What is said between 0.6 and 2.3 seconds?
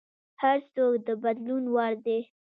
څوک د بدلون وړ دی.